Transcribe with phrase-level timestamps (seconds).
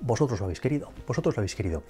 [0.00, 1.82] vosotros lo habéis querido, vosotros lo habéis querido.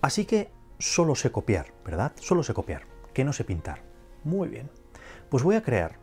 [0.00, 2.12] Así que solo sé copiar, ¿verdad?
[2.20, 2.82] Solo sé copiar,
[3.12, 3.82] que no sé pintar.
[4.24, 4.70] Muy bien.
[5.28, 5.98] Pues voy a crear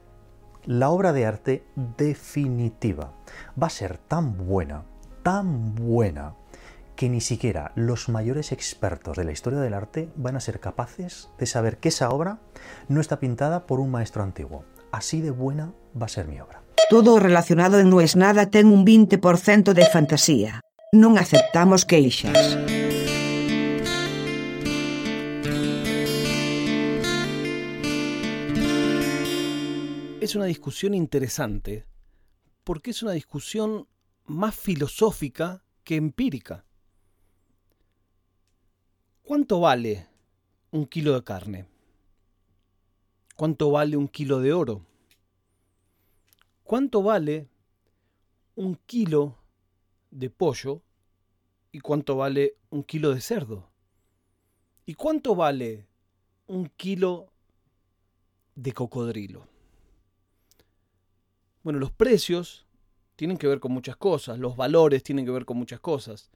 [0.65, 3.13] la obra de arte definitiva.
[3.61, 4.83] Va a ser tan buena,
[5.23, 6.35] tan buena,
[6.95, 11.29] que ni siquiera los mayores expertos de la historia del arte van a ser capaces
[11.37, 12.39] de saber que esa obra
[12.89, 14.65] no está pintada por un maestro antiguo.
[14.91, 16.63] Así de buena va a ser mi obra.
[16.89, 20.61] Todo relacionado en No es nada ten un 20% de fantasía.
[20.95, 22.55] Non aceptamos queixas.
[30.23, 31.83] Es una discusión interesante
[32.63, 33.89] porque es una discusión
[34.27, 36.63] más filosófica que empírica.
[39.23, 40.07] ¿Cuánto vale
[40.71, 41.67] un kilo de carne?
[43.35, 44.85] ¿Cuánto vale un kilo de oro?
[46.63, 47.49] ¿Cuánto vale
[48.55, 49.35] un kilo
[50.11, 50.81] de pollo
[51.71, 53.69] y cuánto vale un kilo de cerdo?
[54.85, 55.87] ¿Y cuánto vale
[56.47, 57.31] un kilo
[58.55, 59.47] de cocodrilo?
[61.63, 62.65] Bueno, los precios
[63.17, 66.31] tienen que ver con muchas cosas, los valores tienen que ver con muchas cosas.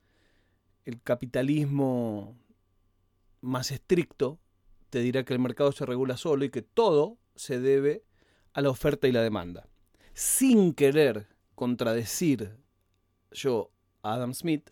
[0.84, 2.38] El capitalismo
[3.40, 4.40] más estricto
[4.90, 8.04] te dirá que el mercado se regula solo y que todo se debe
[8.54, 9.70] a la oferta y la demanda.
[10.14, 12.58] Sin querer contradecir
[13.32, 14.70] yo Adam Smith,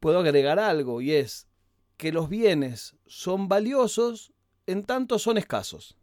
[0.00, 1.48] puedo agregar algo y es
[1.96, 4.32] que los bienes son valiosos
[4.66, 5.96] en tanto son escasos.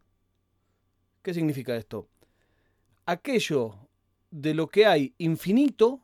[1.22, 2.08] ¿Qué significa esto?
[3.06, 3.88] Aquello
[4.30, 6.00] de lo que hay infinito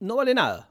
[0.00, 0.70] no vale nada.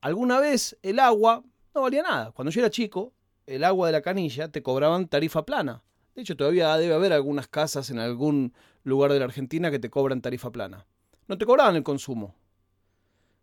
[0.00, 1.42] Alguna vez el agua
[1.74, 2.32] no valía nada.
[2.32, 3.14] Cuando yo era chico,
[3.46, 5.82] el agua de la canilla te cobraban tarifa plana.
[6.14, 9.90] De hecho, todavía debe haber algunas casas en algún lugar de la Argentina que te
[9.90, 10.86] cobran tarifa plana.
[11.26, 12.36] No te cobraban el consumo.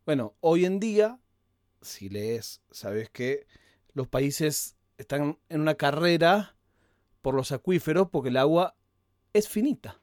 [0.06, 1.20] Bueno, hoy en día,
[1.82, 3.46] si lees, sabes que
[3.94, 6.56] los países están en una carrera
[7.22, 8.76] por los acuíferos porque el agua
[9.34, 10.00] es finita.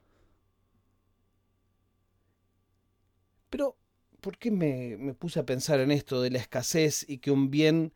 [3.49, 3.77] Pero,
[4.21, 7.49] ¿por qué me, me, puse a pensar en esto de la escasez y que un
[7.49, 7.93] bien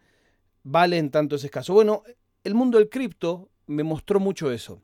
[0.64, 1.74] vale en tanto es escaso?
[1.74, 2.04] Bueno,
[2.44, 4.82] el mundo del cripto me mostró mucho eso.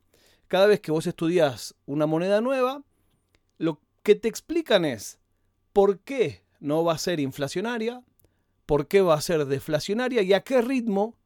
[0.48, 2.82] Cada vez que vos estudias una moneda nueva,
[3.58, 5.20] lo que te explican es
[5.72, 8.02] por qué no va a ser inflacionaria,
[8.66, 11.16] por qué va a ser deflacionaria y a qué ritmo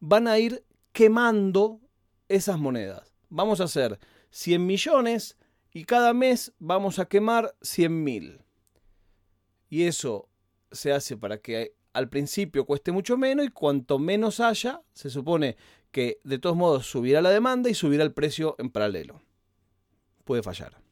[0.00, 1.80] van a ir quemando
[2.28, 3.14] esas monedas.
[3.28, 3.98] Vamos a hacer
[4.30, 5.36] 100 millones
[5.72, 8.44] y cada mes vamos a quemar 100 mil.
[9.68, 10.28] Y eso
[10.70, 15.56] se hace para que al principio cueste mucho menos y cuanto menos haya, se supone
[15.94, 19.22] que de todos modos subirá la demanda y subirá el precio en paralelo.
[20.24, 20.82] Puede fallar.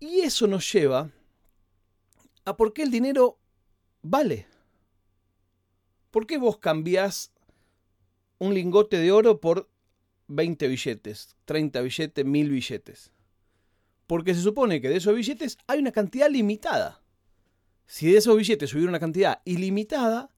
[0.00, 1.10] Y eso nos lleva
[2.46, 3.38] a por qué el dinero
[4.00, 4.46] vale.
[6.10, 7.34] ¿Por qué vos cambiás
[8.38, 9.68] un lingote de oro por
[10.28, 13.12] 20 billetes, 30 billetes, 1000 billetes?
[14.06, 17.02] Porque se supone que de esos billetes hay una cantidad limitada.
[17.84, 20.34] Si de esos billetes hubiera una cantidad ilimitada,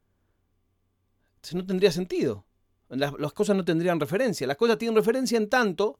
[1.52, 2.44] no tendría sentido.
[2.88, 4.46] Las, cosas no tendrían referencia.
[4.46, 5.98] Las cosas tienen referencia en tanto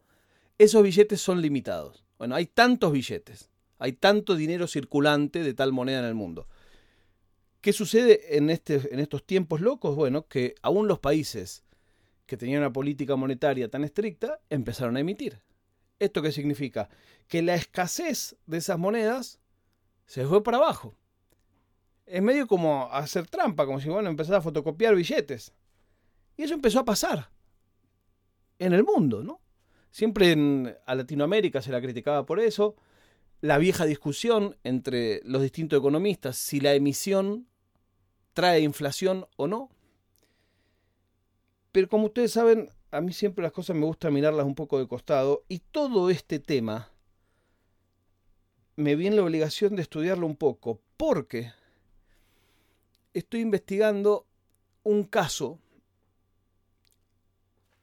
[0.59, 2.05] esos billetes son limitados.
[2.19, 3.51] Bueno, hay tantos billetes.
[3.79, 6.49] Hay tanto dinero circulante de tal moneda en el mundo.
[7.61, 9.97] ¿Qué sucede en, este, en estos tiempos locos?
[9.97, 11.65] Bueno, que aún los países
[12.27, 15.43] que tenían una política monetaria tan estricta empezaron a emitir.
[15.99, 16.89] ¿Esto qué significa?
[17.29, 19.41] Que la escasez de esas monedas
[20.07, 20.95] se fue para abajo.
[22.07, 25.53] Es medio como hacer trampa, como si bueno, empezara a fotocopiar billetes.
[26.37, 27.31] Y eso empezó a pasar
[28.59, 29.41] en el mundo, ¿no?
[29.91, 32.77] Siempre en, a Latinoamérica se la criticaba por eso.
[33.41, 37.47] La vieja discusión entre los distintos economistas si la emisión
[38.33, 39.71] trae inflación o no.
[41.73, 44.89] Pero como ustedes saben, a mí siempre las cosas me gusta mirarlas un poco de
[44.89, 46.91] costado y todo este tema
[48.77, 51.53] me viene la obligación de estudiarlo un poco porque
[53.13, 54.27] estoy investigando
[54.83, 55.59] un caso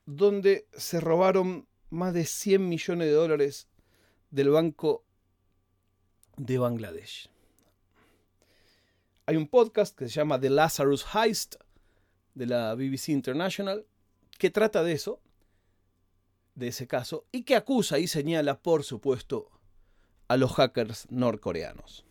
[0.06, 3.68] donde se robaron más de 100 millones de dólares
[4.30, 5.04] del Banco
[6.38, 7.30] de Bangladesh.
[9.26, 11.56] Hay un podcast que se llama The Lazarus Heist
[12.34, 13.86] de la BBC International
[14.38, 15.22] que trata de eso,
[16.56, 19.52] de ese caso, y que acusa y señala, por supuesto,
[20.28, 22.06] a los hackers norcoreanos.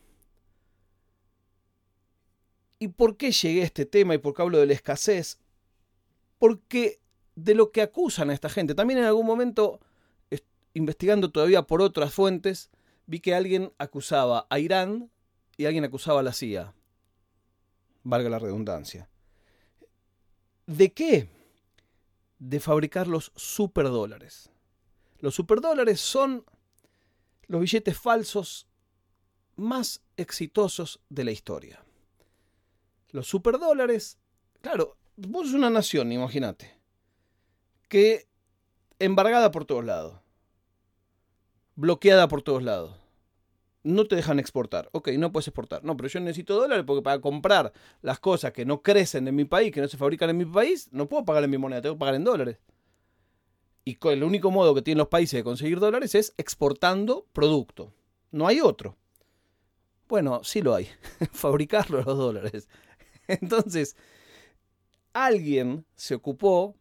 [2.78, 5.38] ¿Y por qué llegué a este tema y por qué hablo de la escasez?
[6.38, 7.00] Porque
[7.44, 9.80] de lo que acusan a esta gente, también en algún momento,
[10.74, 12.70] investigando todavía por otras fuentes,
[13.06, 15.10] vi que alguien acusaba a Irán
[15.56, 16.74] y alguien acusaba a la CIA.
[18.02, 19.08] Valga la redundancia.
[20.66, 21.28] ¿De qué?
[22.38, 24.50] De fabricar los superdólares.
[25.18, 26.44] Los superdólares son
[27.46, 28.66] los billetes falsos
[29.56, 31.84] más exitosos de la historia.
[33.10, 34.18] Los superdólares,
[34.60, 36.79] claro, vos sos una nación, imagínate,
[37.90, 38.28] que
[39.00, 40.14] embargada por todos lados,
[41.74, 42.96] bloqueada por todos lados.
[43.82, 44.90] No te dejan exportar.
[44.92, 45.82] Ok, no puedes exportar.
[45.84, 47.72] No, pero yo necesito dólares porque para comprar
[48.02, 50.88] las cosas que no crecen en mi país, que no se fabrican en mi país,
[50.92, 52.58] no puedo pagar en mi moneda, tengo que pagar en dólares.
[53.84, 57.92] Y el único modo que tienen los países de conseguir dólares es exportando producto.
[58.30, 58.96] No hay otro.
[60.08, 60.88] Bueno, sí lo hay.
[61.32, 62.68] Fabricarlo los dólares.
[63.26, 63.96] Entonces,
[65.14, 66.76] alguien se ocupó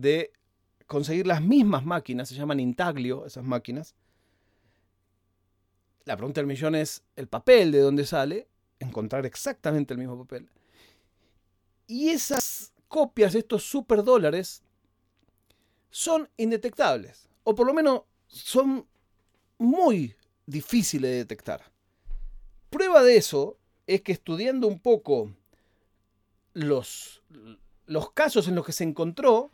[0.00, 0.32] de
[0.86, 3.94] conseguir las mismas máquinas, se llaman intaglio esas máquinas.
[6.04, 8.48] La pregunta del millón es el papel de dónde sale,
[8.78, 10.48] encontrar exactamente el mismo papel.
[11.86, 14.62] Y esas copias, estos super dólares,
[15.90, 18.86] son indetectables, o por lo menos son
[19.58, 20.14] muy
[20.46, 21.62] difíciles de detectar.
[22.70, 25.32] Prueba de eso es que estudiando un poco
[26.52, 27.22] los,
[27.86, 29.50] los casos en los que se encontró,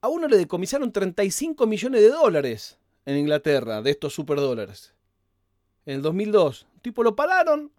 [0.00, 4.94] a uno le decomisaron 35 millones de dólares en Inglaterra de estos superdólares.
[5.86, 6.66] En el 2002.
[6.74, 7.72] El tipo lo pararon.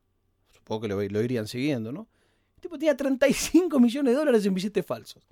[0.51, 2.07] Supongo que lo, irían siguiendo, ¿no?
[2.55, 5.23] El tipo tenía 35 millones de dólares en billetes falsos.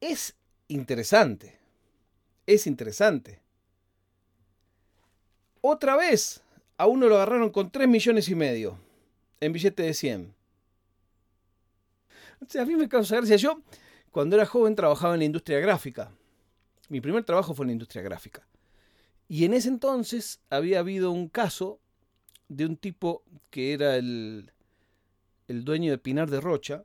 [0.00, 0.36] Es
[0.68, 1.58] interesante.
[2.46, 3.40] Es interesante.
[5.60, 6.42] Otra vez,
[6.76, 8.78] a uno lo agarraron con 3 millones y medio
[9.40, 10.35] en billete de 100.
[12.58, 13.36] A mí me causa gracia.
[13.36, 13.62] Yo,
[14.10, 16.12] cuando era joven, trabajaba en la industria gráfica.
[16.88, 18.46] Mi primer trabajo fue en la industria gráfica.
[19.28, 21.80] Y en ese entonces había habido un caso
[22.48, 24.52] de un tipo que era el,
[25.48, 26.84] el dueño de Pinar de Rocha,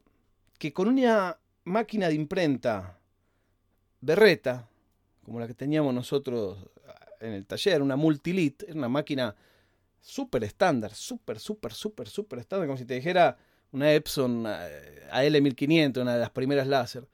[0.57, 2.99] que con una máquina de imprenta
[3.99, 4.67] berreta,
[5.23, 6.57] como la que teníamos nosotros
[7.19, 9.35] en el taller, una Multilit, era una máquina
[9.99, 13.37] súper estándar, súper, súper, súper, súper estándar, como si te dijera
[13.71, 17.07] una Epson eh, AL1500, una de las primeras láser.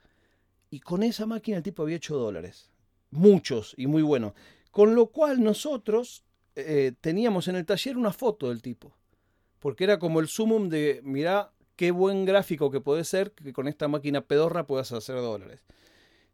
[0.70, 2.72] Y con esa máquina el tipo había hecho dólares.
[3.12, 4.34] Muchos y muy buenos.
[4.72, 6.24] Con lo cual nosotros
[6.56, 8.96] eh, teníamos en el taller una foto del tipo.
[9.60, 13.68] Porque era como el sumum de, mirá qué buen gráfico que puede ser que con
[13.68, 15.64] esta máquina pedorra puedas hacer dólares.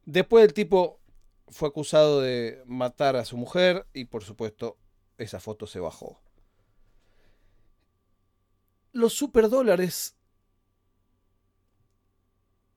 [0.06, 1.00] Después el tipo
[1.48, 4.78] fue acusado de matar a su mujer y por supuesto
[5.18, 6.20] esa foto se bajó.
[8.94, 10.16] Los superdólares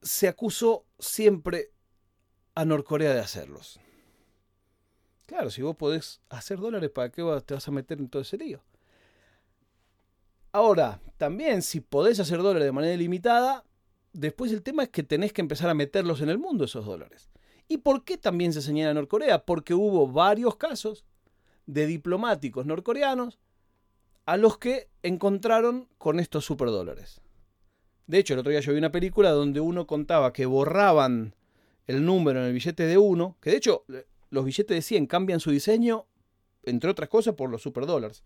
[0.00, 1.70] se acusó siempre
[2.54, 3.78] a Norcorea de hacerlos.
[5.26, 8.38] Claro, si vos podés hacer dólares, ¿para qué te vas a meter en todo ese
[8.38, 8.64] lío?
[10.52, 13.64] Ahora, también si podés hacer dólares de manera ilimitada,
[14.14, 17.28] después el tema es que tenés que empezar a meterlos en el mundo esos dólares.
[17.68, 19.44] ¿Y por qué también se señala Norcorea?
[19.44, 21.04] Porque hubo varios casos
[21.66, 23.38] de diplomáticos norcoreanos
[24.26, 27.20] a los que encontraron con estos superdólares.
[28.06, 31.34] De hecho, el otro día yo vi una película donde uno contaba que borraban
[31.86, 33.84] el número en el billete de uno, que de hecho
[34.30, 36.06] los billetes de 100 cambian su diseño,
[36.64, 38.24] entre otras cosas, por los superdólares.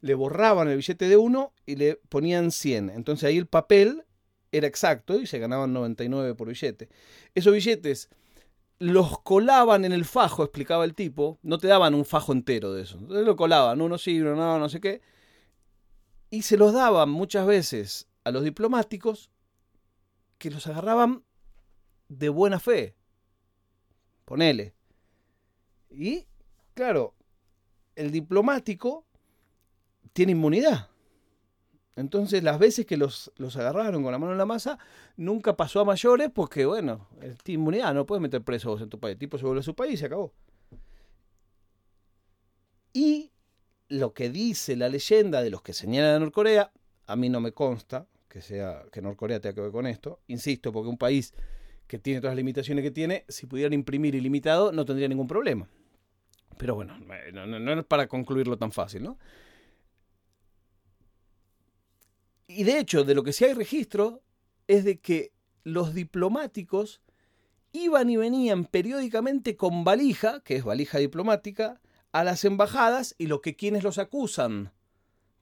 [0.00, 2.90] Le borraban el billete de uno y le ponían 100.
[2.90, 4.04] Entonces ahí el papel
[4.50, 6.88] era exacto y se ganaban 99 por billete.
[7.34, 8.08] Esos billetes
[8.78, 12.82] los colaban en el fajo, explicaba el tipo, no te daban un fajo entero de
[12.82, 15.00] eso, entonces lo colaban, uno sí, uno no, no sé qué,
[16.34, 19.30] y se los daban muchas veces a los diplomáticos
[20.38, 21.22] que los agarraban
[22.08, 22.96] de buena fe,
[24.24, 24.74] ponele.
[25.90, 26.26] Y,
[26.74, 27.14] claro,
[27.94, 29.06] el diplomático
[30.12, 30.90] tiene inmunidad.
[31.94, 34.80] Entonces, las veces que los, los, agarraron con la mano en la masa,
[35.16, 39.12] nunca pasó a mayores porque, bueno, el inmunidad, no puedes meter presos en tu país.
[39.12, 40.32] El tipo se vuelve a su país y se acabó.
[42.92, 43.30] Y
[43.88, 46.72] lo que dice la leyenda de los que señalan a Norcorea,
[47.06, 50.20] a mí no me consta que sea que Norcorea tenga que ver con esto.
[50.26, 51.34] Insisto, porque un país
[51.86, 55.68] que tiene todas las limitaciones que tiene, si pudieran imprimir ilimitado, no tendría ningún problema.
[56.56, 56.98] Pero bueno,
[57.32, 59.18] no, no, no es para concluirlo tan fácil, ¿no?
[62.46, 64.22] Y de hecho, de lo que sí hay registro
[64.66, 67.00] es de que los diplomáticos
[67.72, 71.80] iban y venían periódicamente con valija, que es valija diplomática,
[72.14, 74.72] a las embajadas y lo que quienes los acusan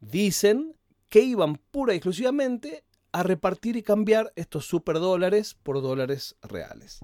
[0.01, 0.75] dicen
[1.11, 7.01] que iban pura y exclusivamente a repartir y cambiar estos superdólares por dólares reales.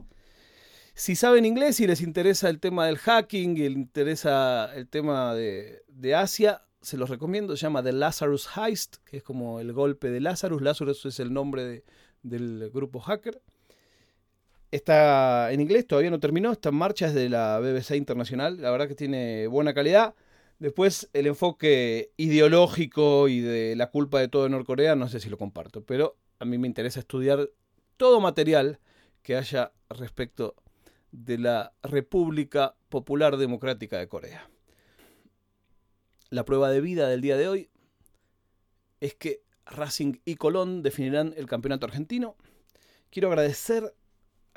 [0.95, 5.35] Si saben inglés y les interesa el tema del hacking y les interesa el tema
[5.35, 7.55] de, de Asia, se los recomiendo.
[7.55, 10.63] Se llama The Lazarus Heist, que es como el golpe de Lazarus.
[10.63, 11.85] Lazarus es el nombre de,
[12.23, 13.43] del grupo hacker.
[14.71, 18.87] Está en inglés, todavía no terminó, está en marcha desde la BBC Internacional, la verdad
[18.87, 20.15] que tiene buena calidad.
[20.59, 25.31] Después el enfoque ideológico y de la culpa de todo en Norcorea, no sé si
[25.31, 27.49] lo comparto, pero a mí me interesa estudiar
[27.97, 28.79] todo material
[29.23, 30.55] que haya respecto
[31.13, 34.51] de la República Popular Democrática de Corea.
[36.29, 37.71] La prueba de vida del día de hoy
[39.01, 42.37] es que Racing y Colón definirán el campeonato argentino.
[43.11, 43.95] Quiero agradecer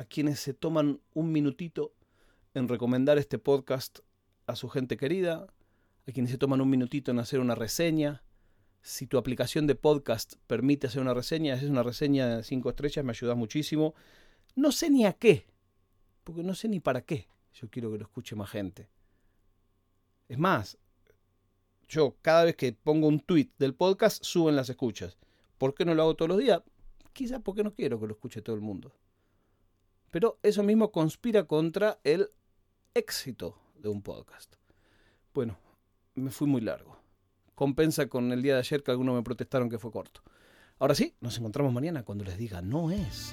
[0.01, 1.93] a quienes se toman un minutito
[2.55, 3.99] en recomendar este podcast
[4.47, 5.45] a su gente querida,
[6.07, 8.23] a quienes se toman un minutito en hacer una reseña.
[8.81, 13.05] Si tu aplicación de podcast permite hacer una reseña, es una reseña de 5 estrellas,
[13.05, 13.93] me ayuda muchísimo.
[14.55, 15.45] No sé ni a qué,
[16.23, 17.27] porque no sé ni para qué.
[17.53, 18.89] Yo quiero que lo escuche más gente.
[20.27, 20.79] Es más,
[21.87, 25.19] yo cada vez que pongo un tweet del podcast suben las escuchas.
[25.59, 26.63] ¿Por qué no lo hago todos los días?
[27.13, 28.95] Quizás porque no quiero que lo escuche todo el mundo.
[30.11, 32.29] Pero eso mismo conspira contra el
[32.93, 34.55] éxito de un podcast.
[35.33, 35.57] Bueno,
[36.15, 36.97] me fui muy largo.
[37.55, 40.21] Compensa con el día de ayer que algunos me protestaron que fue corto.
[40.79, 43.31] Ahora sí, nos encontramos mañana cuando les diga no es.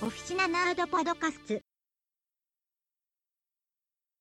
[0.00, 0.48] Oficina